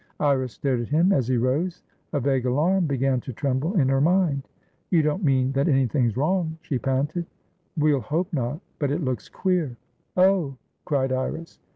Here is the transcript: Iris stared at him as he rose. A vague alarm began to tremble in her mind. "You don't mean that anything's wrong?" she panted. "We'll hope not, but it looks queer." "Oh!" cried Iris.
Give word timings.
Iris 0.19 0.53
stared 0.53 0.79
at 0.81 0.89
him 0.89 1.11
as 1.13 1.27
he 1.27 1.37
rose. 1.37 1.83
A 2.13 2.19
vague 2.19 2.47
alarm 2.47 2.87
began 2.87 3.21
to 3.21 3.31
tremble 3.33 3.79
in 3.79 3.87
her 3.89 4.01
mind. 4.01 4.47
"You 4.89 5.03
don't 5.03 5.23
mean 5.23 5.51
that 5.51 5.67
anything's 5.67 6.17
wrong?" 6.17 6.57
she 6.63 6.79
panted. 6.79 7.27
"We'll 7.77 8.01
hope 8.01 8.33
not, 8.33 8.61
but 8.79 8.89
it 8.89 9.03
looks 9.03 9.29
queer." 9.29 9.77
"Oh!" 10.17 10.55
cried 10.85 11.11
Iris. 11.11 11.59